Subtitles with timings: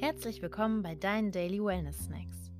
[0.00, 2.50] Herzlich willkommen bei deinen Daily Wellness Snacks.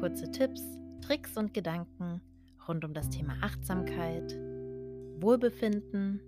[0.00, 0.60] Kurze Tipps,
[1.00, 2.20] Tricks und Gedanken
[2.66, 4.36] rund um das Thema Achtsamkeit,
[5.20, 6.20] Wohlbefinden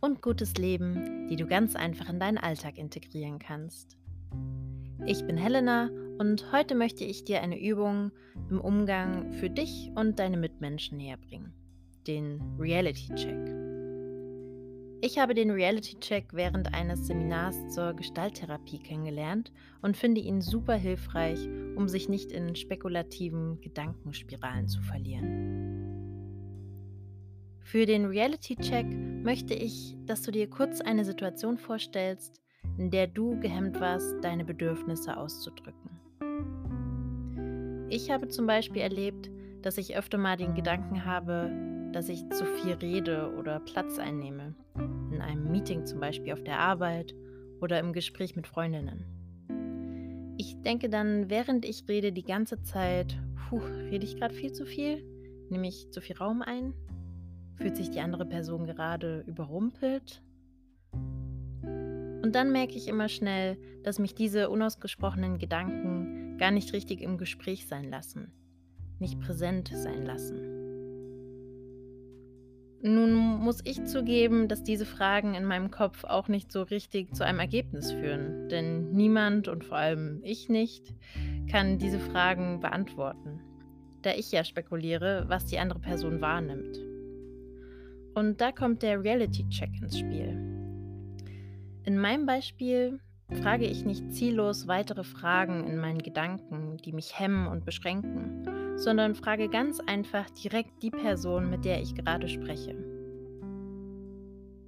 [0.00, 3.96] und gutes Leben, die du ganz einfach in deinen Alltag integrieren kannst.
[5.06, 8.10] Ich bin Helena und heute möchte ich dir eine Übung
[8.50, 11.52] im Umgang für dich und deine Mitmenschen näher bringen,
[12.08, 13.47] den Reality Check.
[15.00, 21.38] Ich habe den Reality-Check während eines Seminars zur Gestalttherapie kennengelernt und finde ihn super hilfreich,
[21.76, 25.68] um sich nicht in spekulativen Gedankenspiralen zu verlieren.
[27.60, 28.86] Für den Reality-Check
[29.22, 32.40] möchte ich, dass du dir kurz eine Situation vorstellst,
[32.76, 35.90] in der du gehemmt warst, deine Bedürfnisse auszudrücken.
[37.88, 39.30] Ich habe zum Beispiel erlebt,
[39.62, 44.54] dass ich öfter mal den Gedanken habe, dass ich zu viel rede oder Platz einnehme.
[45.12, 47.14] In einem Meeting zum Beispiel auf der Arbeit
[47.60, 49.04] oder im Gespräch mit Freundinnen.
[50.36, 54.66] Ich denke dann, während ich rede, die ganze Zeit, puh, rede ich gerade viel zu
[54.66, 55.02] viel?
[55.50, 56.74] Nehme ich zu viel Raum ein?
[57.56, 60.22] Fühlt sich die andere Person gerade überrumpelt?
[62.22, 67.18] Und dann merke ich immer schnell, dass mich diese unausgesprochenen Gedanken gar nicht richtig im
[67.18, 68.32] Gespräch sein lassen,
[68.98, 70.47] nicht präsent sein lassen.
[72.80, 77.24] Nun muss ich zugeben, dass diese Fragen in meinem Kopf auch nicht so richtig zu
[77.24, 80.94] einem Ergebnis führen, denn niemand und vor allem ich nicht
[81.50, 83.40] kann diese Fragen beantworten,
[84.02, 86.78] da ich ja spekuliere, was die andere Person wahrnimmt.
[88.14, 90.28] Und da kommt der Reality-Check ins Spiel.
[91.84, 93.00] In meinem Beispiel
[93.34, 99.14] frage ich nicht ziellos weitere Fragen in meinen Gedanken, die mich hemmen und beschränken, sondern
[99.14, 102.74] frage ganz einfach direkt die Person, mit der ich gerade spreche.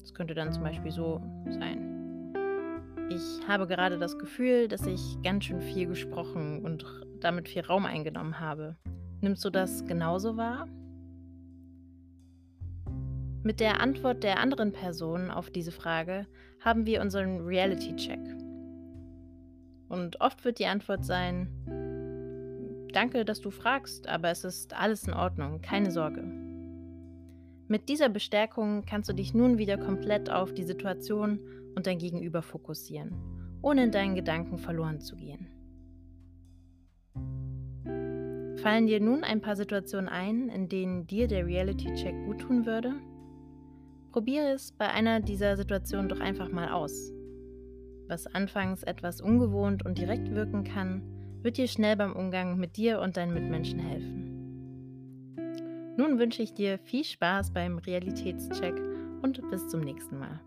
[0.01, 2.35] Das könnte dann zum Beispiel so sein.
[3.09, 6.85] Ich habe gerade das Gefühl, dass ich ganz schön viel gesprochen und
[7.21, 8.77] damit viel Raum eingenommen habe.
[9.21, 10.69] Nimmst du das genauso wahr?
[13.43, 16.27] Mit der Antwort der anderen Person auf diese Frage
[16.61, 18.21] haben wir unseren Reality-Check.
[19.91, 21.49] Und oft wird die Antwort sein,
[22.93, 26.23] Danke, dass du fragst, aber es ist alles in Ordnung, keine Sorge.
[27.69, 31.39] Mit dieser Bestärkung kannst du dich nun wieder komplett auf die Situation
[31.77, 33.15] und dein Gegenüber fokussieren,
[33.63, 35.47] ohne in deinen Gedanken verloren zu gehen.
[38.57, 42.95] Fallen dir nun ein paar Situationen ein, in denen dir der Reality-Check guttun würde?
[44.11, 47.13] Probiere es bei einer dieser Situationen doch einfach mal aus.
[48.11, 51.01] Was anfangs etwas ungewohnt und direkt wirken kann,
[51.43, 55.37] wird dir schnell beim Umgang mit dir und deinen Mitmenschen helfen.
[55.97, 58.75] Nun wünsche ich dir viel Spaß beim Realitätscheck
[59.23, 60.41] und bis zum nächsten Mal.